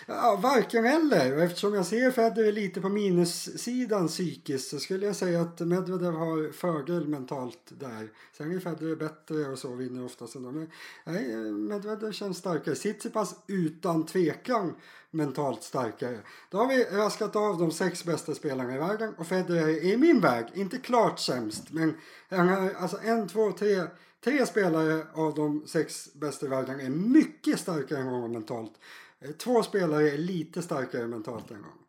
[0.06, 1.38] Ja, varken eller.
[1.38, 6.52] Eftersom jag ser Federer lite på minussidan psykiskt så skulle jag säga att Medvedev har
[6.52, 8.12] fördel mentalt där.
[8.38, 10.52] Sen är Federer bättre och så vinner oftast ändå.
[10.52, 10.72] Men
[11.04, 12.76] nej, Medvedev känns starkare.
[12.76, 14.74] Tsitsipas utan tvekan
[15.12, 16.20] mentalt starkare.
[16.50, 19.98] Då har vi raskat av de sex bästa spelarna i världen och Federer är i
[19.98, 21.98] min väg inte klart sämst men
[22.30, 23.84] han har alltså en, två, tre
[24.26, 28.72] Tre spelare av de sex bästa i världen är mycket starkare än honom mentalt.
[29.20, 31.80] Eh, två spelare är lite starkare mentalt än honom.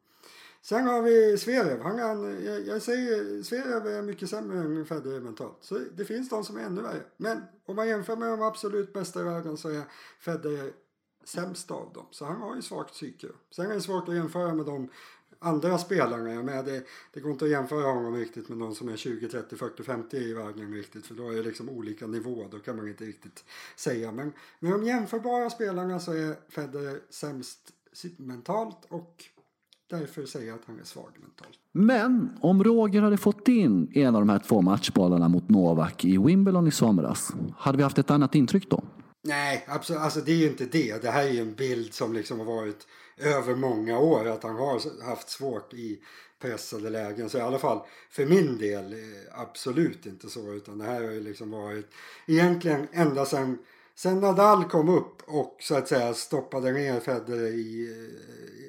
[0.63, 1.81] Sen har vi Zverev.
[1.81, 5.57] Han kan, jag, jag säger Zverev är mycket sämre än Federer mentalt.
[5.61, 7.03] Så det finns de som är ännu värre.
[7.17, 9.83] Men om man jämför med de absolut bästa i världen så är
[10.21, 10.73] Federer
[11.25, 12.07] sämst av dem.
[12.11, 13.27] Så han har ju svagt psyke.
[13.51, 14.89] Sen är det svårt att jämföra med de
[15.39, 16.43] andra spelarna.
[16.43, 19.57] med det, det går inte att jämföra honom riktigt med någon som är 20, 30,
[19.57, 21.07] 40, 50 i världen riktigt.
[21.07, 22.49] För då är det liksom olika nivåer.
[22.51, 23.45] Då kan man inte riktigt
[23.77, 24.13] säga.
[24.13, 27.73] Men med de jämförbara spelarna så är Federer sämst
[28.17, 29.25] mentalt och
[29.91, 31.59] därför säger jag att han är svag mentalt.
[31.73, 36.19] Men om Roger hade fått in en av de här två matchbollarna mot Novak i
[36.19, 38.83] Wimbledon i somras, hade vi haft ett annat intryck då?
[39.27, 40.03] Nej, absolut.
[40.03, 41.03] Alltså det är ju inte det.
[41.03, 42.87] Det här är ju en bild som liksom har varit
[43.17, 46.03] över många år att han har haft svårt i
[46.41, 47.31] pressade lägen.
[47.31, 51.11] Så i alla fall för min del eh, absolut inte så utan det här har
[51.11, 51.91] ju liksom varit
[52.27, 53.59] egentligen ända sedan
[53.95, 57.89] Sen Nadal kom upp och så att säga stoppade ner Federer i,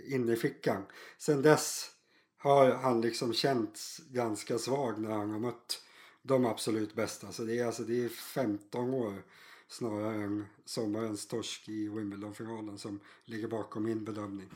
[0.07, 0.15] innerfickan.
[0.15, 0.83] in i fickan.
[1.17, 1.91] Sen dess
[2.37, 5.81] har han liksom känts ganska svag när han har mött
[6.21, 7.31] de absolut bästa.
[7.31, 9.23] Så det är alltså det är 15 år
[9.69, 14.49] snarare än sommarens torsk i Wimbledon-finalen som ligger bakom min bedömning.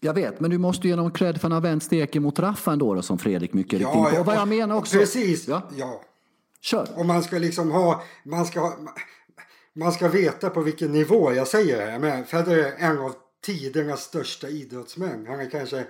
[0.00, 2.22] Jag vet, men du måste ju ge någon cred för att han har vänt steken
[2.22, 4.20] mot Raffa ändå då, som Fredrik mycket ja, riktigt.
[4.20, 4.98] Och vad jag menar också...
[4.98, 5.62] Precis, ja.
[5.76, 6.02] ja.
[6.60, 6.88] Kör.
[6.96, 8.02] Och man ska liksom ha...
[8.24, 8.72] Man ska,
[9.72, 11.98] man ska veta på vilken nivå jag säger det.
[11.98, 13.14] Men Federer är en av
[13.44, 15.26] tidernas största idrottsmän.
[15.26, 15.86] Han är kanske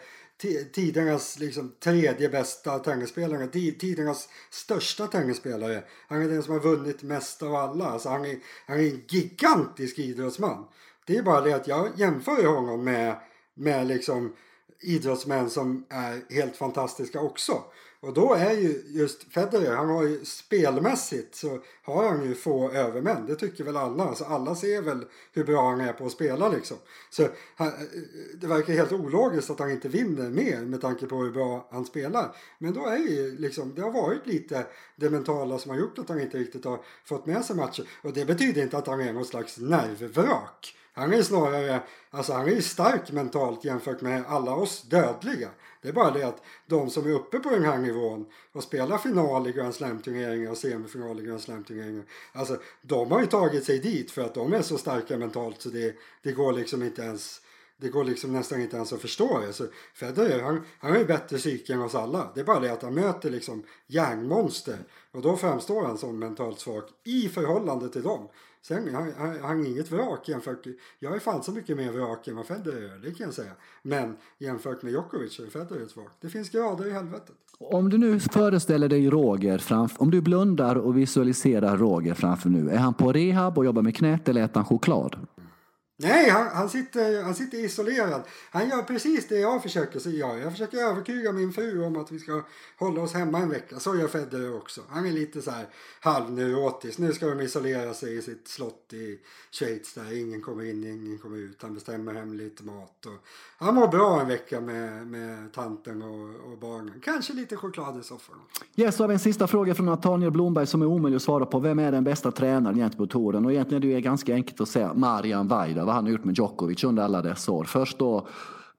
[0.72, 5.84] tidernas liksom, tredje bästa tennisspelare, tidernas största tennisspelare.
[6.08, 7.84] Han är den som har vunnit mest av alla.
[7.84, 10.64] Alltså, han, är, han är en gigantisk idrottsman.
[11.06, 13.16] Det är bara det att jag jämför honom med,
[13.54, 14.36] med liksom
[14.80, 17.62] idrottsmän som är helt fantastiska också.
[18.04, 22.70] Och då är ju just Federer, han har ju spelmässigt så har han ju få
[22.70, 23.26] övermän.
[23.26, 24.04] Det tycker väl alla.
[24.04, 26.76] Alltså alla ser väl hur bra han är på att spela liksom.
[27.10, 27.74] Så han, eh,
[28.34, 31.84] det verkar helt ologiskt att han inte vinner mer med tanke på hur bra han
[31.84, 32.36] spelar.
[32.58, 36.08] Men då är ju liksom, det har varit lite det mentala som har gjort att
[36.08, 37.88] han inte riktigt har fått med sig matcher.
[38.02, 40.76] Och det betyder inte att han är någon slags nervvrak.
[40.96, 45.48] Han är snarare, alltså han är ju stark mentalt jämfört med alla oss dödliga.
[45.84, 48.98] Det är bara det att de som är uppe på den här nivån och spelar
[48.98, 52.04] final i Grand Slam-turneringar och semifinal i Grand Slam-turneringar.
[52.32, 55.68] Alltså de har ju tagit sig dit för att de är så starka mentalt så
[55.68, 57.40] det, det går liksom inte ens
[57.76, 59.52] det går liksom nästan inte ens att förstå det.
[59.52, 62.30] Så Federer, han, han har ju bättre psyke än oss alla.
[62.34, 64.78] Det är bara det att han möter liksom järnmonster.
[65.12, 68.28] Och då framstår han som mentalt svag i förhållande till dem.
[68.66, 70.66] Sen han, han, han är inget vrak jämfört...
[70.98, 73.52] Jag är fan så mycket mer vrak än vad Federer är, det kan jag säga.
[73.82, 76.12] Men jämfört med Djokovic är Federer ett vrak.
[76.20, 77.34] Det finns grader i helvetet.
[77.58, 82.70] Om du nu föreställer dig Roger, framför, om du blundar och visualiserar Roger framför nu.
[82.70, 85.16] Är han på rehab och jobbar med knät eller äter han choklad?
[85.96, 88.22] Nej, han, han, sitter, han sitter isolerad.
[88.50, 90.38] Han gör precis det jag försöker göra.
[90.38, 92.42] Jag försöker övertyga min fru om att vi ska
[92.78, 93.78] hålla oss hemma en vecka.
[93.78, 94.80] Så gör Federer också.
[94.88, 95.66] Han är lite så här
[96.00, 96.98] halvneurotisk.
[96.98, 99.18] Nu ska de isolera sig i sitt slott i
[99.50, 101.62] Schweiz där ingen kommer in, ingen kommer ut.
[101.62, 103.06] Han bestämmer hem lite mat.
[103.06, 103.26] Och
[103.58, 107.00] han mår bra en vecka med, med tanten och, och barnen.
[107.04, 108.36] Kanske lite choklad i soffan.
[108.76, 111.46] Yes, så har vi en sista fråga från Nathaniel Blomberg som är omöjlig att svara
[111.46, 111.58] på.
[111.58, 113.44] Vem är den bästa tränaren gentemot touren?
[113.44, 116.38] Och egentligen är det ganska enkelt att säga Marian Weider vad han har gjort med
[116.38, 117.64] Djokovic under alla dessa år.
[117.64, 118.26] Först då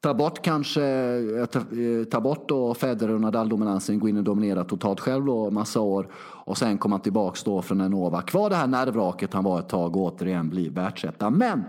[0.06, 4.24] Ta bort kanske, eh, ta, eh, ta bort då Federer och Nadal-dominansen, gå in och
[4.24, 6.08] dominera totalt själv då massa år
[6.46, 8.30] och sen komma tillbaks då från en Novak.
[8.30, 11.30] Kvar det här nervraket han var ett tag och återigen bli världsetta.
[11.30, 11.64] Men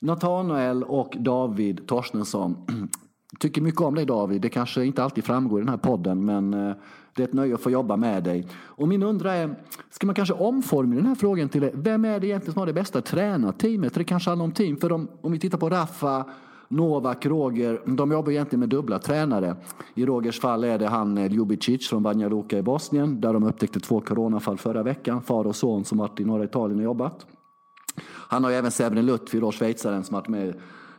[0.00, 2.56] Nathanael och David Torstensson
[3.40, 4.42] tycker mycket om dig David.
[4.42, 6.74] Det kanske inte alltid framgår i den här podden men eh,
[7.14, 8.46] det är ett nöje att få jobba med dig.
[8.62, 9.54] Och min undra är,
[9.90, 12.72] ska man kanske omforma den här frågan till vem är det egentligen som har det
[12.72, 13.94] bästa tränarteamet?
[13.94, 14.76] Det kanske handlar om team.
[14.76, 16.24] För de, om vi tittar på Rafa,
[16.68, 19.56] Novak, Roger, de jobbar egentligen med dubbla tränare.
[19.94, 23.42] I Rogers fall är det han eh, Ljubicic från Banja Luka i Bosnien där de
[23.42, 25.22] upptäckte två coronafall förra veckan.
[25.22, 27.26] Far och son som varit i norra Italien och jobbat.
[28.06, 30.54] Han har ju även Severin Lutfi, då schweizaren som varit med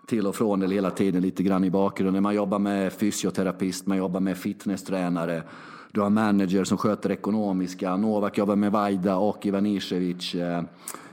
[0.06, 2.24] till och från eller hela tiden lite grann i bakgrunden.
[2.24, 5.44] Man jobbar med fysioterapist, man jobbar med fitnesstränare.
[5.94, 7.98] Du har manager som sköter ekonomiska.
[7.98, 10.36] Novak jobbar med Vajda och Ivanisevic.
[10.36, 10.64] Eh,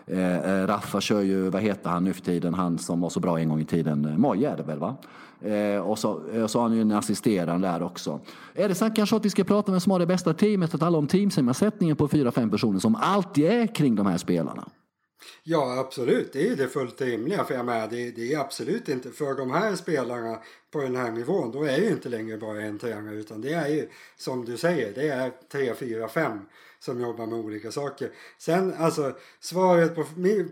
[0.06, 3.38] eh Raffa kör ju, vad heter han nu för tiden, han som var så bra
[3.38, 4.04] en gång i tiden.
[4.04, 4.96] Eh, Moje är det väl va?
[5.40, 6.10] Eh, och så,
[6.42, 8.20] och så har han ju en assisterande där också.
[8.54, 10.74] Är det så kanske att vi ska prata med vem som har det bästa teamet,
[10.74, 14.64] att alla om teamsammansättningen på fyra, fem personer som alltid är kring de här spelarna?
[15.42, 16.32] Ja, absolut.
[16.32, 17.44] Det är ju det fullt rimliga.
[17.44, 21.10] För jag med, det, det är absolut inte för de här spelarna på den här
[21.12, 21.52] nivån.
[21.52, 24.92] Då är ju inte längre bara en tränare utan det är ju som du säger,
[24.94, 26.40] det är tre, fyra, fem
[26.80, 28.10] som jobbar med olika saker.
[28.38, 30.04] Sen alltså svaret på,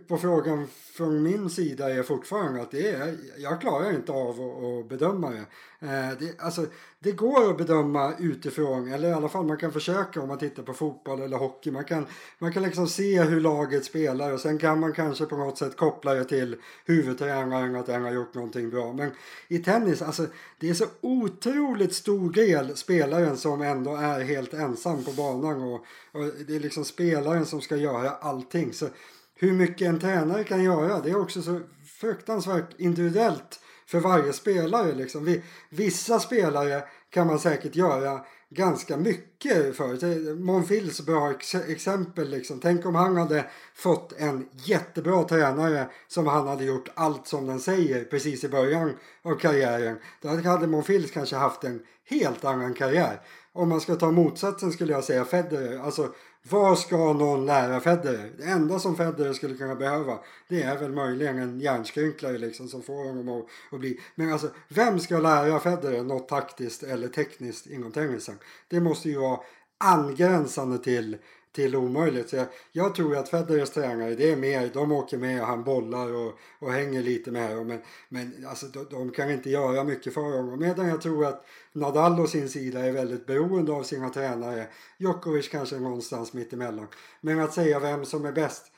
[0.09, 4.65] på frågan från min sida är fortfarande att det är, jag klarar inte av att,
[4.65, 5.45] att bedöma det.
[5.81, 6.41] Eh, det.
[6.41, 6.67] Alltså,
[6.99, 10.63] det går att bedöma utifrån, eller i alla fall man kan försöka om man tittar
[10.63, 11.71] på fotboll eller hockey.
[11.71, 12.07] Man kan,
[12.39, 15.77] man kan liksom se hur laget spelar och sen kan man kanske på något sätt
[15.77, 18.93] koppla det till huvudtränaren att den har gjort någonting bra.
[18.93, 19.11] Men
[19.49, 20.27] i tennis, alltså
[20.59, 25.85] det är så otroligt stor del spelaren som ändå är helt ensam på banan och,
[26.13, 28.73] och det är liksom spelaren som ska göra allting.
[28.73, 28.89] Så
[29.35, 31.61] hur mycket en tränare kan göra, det är också så
[32.01, 34.95] fruktansvärt individuellt för varje spelare.
[34.95, 35.41] Liksom.
[35.69, 38.21] Vissa spelare kan man säkert göra
[38.51, 40.35] ganska mycket för.
[40.35, 41.35] Monfils bra
[41.69, 42.31] exempel.
[42.31, 42.61] Liksom.
[42.61, 43.45] Tänk om han hade
[43.75, 48.93] fått en jättebra tränare som han hade gjort allt som den säger precis i början
[49.23, 49.99] av karriären.
[50.21, 53.21] Då hade Monfils kanske haft en helt annan karriär.
[53.53, 55.79] Om man ska ta motsatsen skulle jag säga Federer.
[55.79, 56.15] Alltså
[56.51, 58.33] vad ska någon lära Federer?
[58.39, 62.83] Det enda som Federer skulle kunna behöva det är väl möjligen en hjärnskrynklare liksom som
[62.83, 64.01] får honom att, att bli...
[64.15, 68.39] Men alltså, vem ska lära Federer något taktiskt eller tekniskt inom tennisen?
[68.69, 69.41] Det måste ju vara
[69.79, 71.17] angränsande till
[71.57, 72.29] till omöjligt.
[72.29, 75.65] Så jag, jag tror att Federers tränare, det är mer, de åker med och han
[75.65, 77.67] bollar och, och hänger lite med dem.
[77.67, 80.61] Men, men alltså, de, de, kan inte göra mycket för honom.
[80.61, 84.67] Medan jag tror att Nadal å sin sida är väldigt beroende av sina tränare.
[84.99, 86.87] Djokovic kanske någonstans mitt emellan.
[87.21, 88.73] Men att säga vem som är bäst.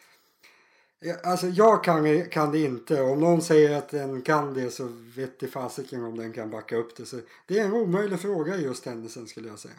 [1.24, 3.02] Alltså jag kan, kan det inte.
[3.02, 6.76] Om någon säger att den kan det så vet det fasiken om den kan backa
[6.76, 7.06] upp det.
[7.06, 9.74] Så det är en omöjlig fråga i just tennisen skulle jag säga.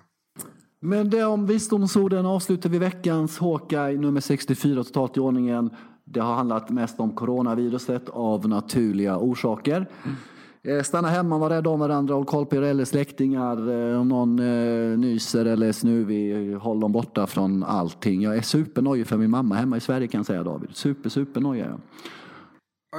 [0.82, 5.70] Men det om visdomsorden avslutar vi veckans Hawkeye nummer 64 totalt i ordningen.
[6.04, 9.89] Det har handlat mest om coronaviruset av naturliga orsaker.
[10.06, 10.84] Mm.
[10.84, 13.92] Stanna hemma, var rädda om varandra, håll koll på er eller släktingar.
[13.92, 18.22] Eh, om någon eh, nyser eller är snuvig, håll dem borta från allting.
[18.22, 20.70] Jag är supernojig för min mamma hemma i Sverige kan jag säga David.
[20.74, 21.82] Super, supernojig är jag.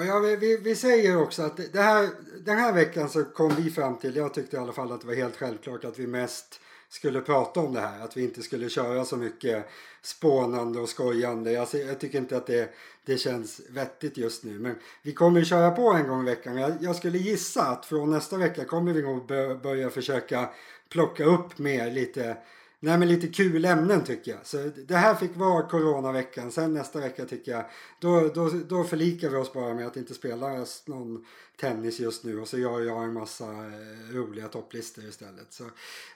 [0.06, 2.08] Ja, vi, vi, vi, säger också att det här,
[2.44, 5.06] den här veckan så kom vi fram till, jag tyckte i alla fall att det
[5.06, 8.04] var helt självklart att vi mest skulle prata om det här.
[8.04, 9.68] Att vi inte skulle köra så mycket
[10.02, 11.52] spånande och skojande.
[11.52, 12.74] Jag, jag tycker inte att det,
[13.04, 14.58] det känns vettigt just nu.
[14.58, 16.56] Men vi kommer köra på en gång i veckan.
[16.56, 19.26] Jag, jag skulle gissa att från nästa vecka kommer vi nog
[19.62, 20.48] börja försöka
[20.88, 22.36] plocka upp mer lite
[22.82, 24.46] Nej men lite kul ämnen tycker jag.
[24.46, 26.50] Så det här fick vara coronaveckan.
[26.50, 27.64] Sen nästa vecka tycker jag
[28.00, 30.46] då, då, då förlikar vi oss bara med att inte spela
[30.86, 31.24] någon
[31.60, 35.46] tennis just nu och så gör jag en massa eh, roliga topplistor istället.
[35.50, 35.64] Så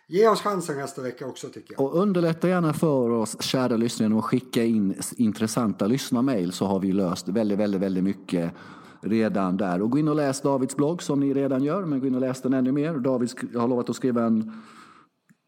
[0.07, 1.81] ge oss chansen nästa vecka också tycker jag.
[1.81, 6.81] Och underlätta gärna för oss kära lyssnare genom att skicka in intressanta lyssnarmail så har
[6.81, 8.53] vi löst väldigt, väldigt, väldigt mycket
[9.01, 9.83] redan där.
[9.83, 12.21] Och gå in och läs Davids blogg som ni redan gör, men gå in och
[12.21, 12.95] läs den ännu mer.
[12.95, 14.63] David har lovat att skriva en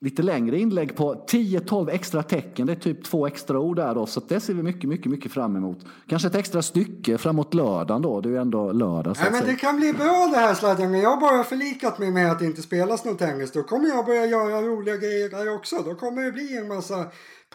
[0.00, 2.66] lite längre inlägg på 10-12 extra tecken.
[2.66, 5.32] Det är typ två extra ord där då, så det ser vi mycket, mycket, mycket
[5.32, 5.78] fram emot.
[6.08, 8.20] Kanske ett extra stycke framåt lördagen då.
[8.20, 9.16] Det är ju ändå lördag.
[9.20, 10.94] Nej, men det kan bli bra det här sladden.
[10.94, 13.52] Jag har bara förlikat mig med att det inte spelas något tennis.
[13.52, 15.76] Då kommer jag börja göra roliga grejer där också.
[15.84, 17.06] Då kommer det bli en massa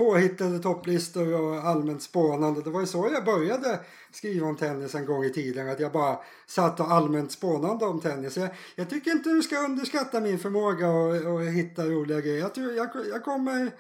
[0.02, 2.62] påhittade topplistor och allmänt spånande.
[2.62, 3.80] Det var ju så jag började
[4.12, 5.70] skriva om tennis en gång i tiden.
[5.70, 8.38] Att jag bara satt och allmänt spånande om tennis.
[8.38, 12.40] Jag, jag tycker inte du ska underskatta min förmåga att hitta roliga grejer.
[12.40, 13.72] Jag, tror, jag, jag, kommer,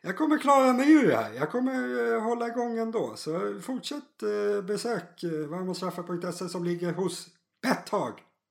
[0.00, 1.32] jag kommer klara mig ur det här.
[1.32, 3.12] Jag kommer eh, hålla igång ändå.
[3.16, 7.26] Så fortsätt eh, besök eh, varmastraffar.se som ligger hos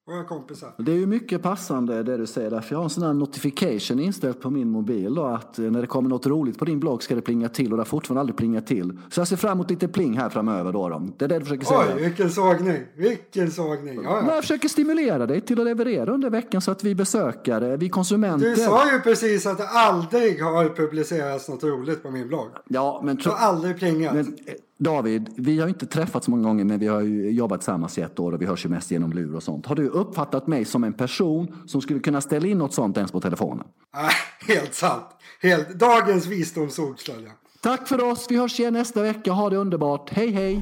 [0.07, 0.73] våra kompisar.
[0.77, 3.13] Det är ju mycket passande det du säger där, för jag har en sån här
[3.13, 6.79] notification inställd på min mobil då, att eh, när det kommer något roligt på din
[6.79, 8.97] blogg ska det plinga till och det har fortfarande aldrig plingat till.
[9.09, 10.89] Så jag ser fram emot lite pling här framöver då.
[10.89, 11.07] då.
[11.17, 11.95] Det är det du försöker säga?
[11.95, 12.81] Oj, vilken sågning!
[12.95, 14.01] Vilken sågning!
[14.03, 14.33] Ja, ja.
[14.33, 18.49] jag försöker stimulera dig till att leverera under veckan så att vi besökare, vi konsumenter...
[18.49, 22.49] Du sa ju precis att det aldrig har publicerats något roligt på min blogg.
[22.67, 23.15] Ja, men...
[23.15, 24.13] Det har aldrig plingat.
[24.13, 27.97] Men eh, David, vi har inte träffats många gånger men vi har ju jobbat tillsammans
[27.97, 29.65] i ett år och vi hörs ju mest genom lur och sånt.
[29.65, 33.11] Har du uppfattat mig som en person som skulle kunna ställa in något sånt ens
[33.11, 33.67] på telefonen?
[33.95, 34.11] Nej,
[34.55, 35.05] helt sant.
[35.41, 36.95] Helt, dagens visdomsord.
[37.61, 39.31] Tack för oss, vi hörs igen nästa vecka.
[39.31, 40.09] Ha det underbart.
[40.09, 40.31] Hej!
[40.31, 40.61] Hej.